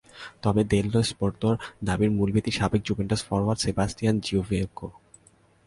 [0.43, 1.53] তবে দেল্লো স্পোর্তর
[1.87, 4.87] দাবির মূল ভিত্তি সাবেক জুভেন্টাস ফরোয়ার্ড সেবাস্টিয়ান জিওভিঙ্কো।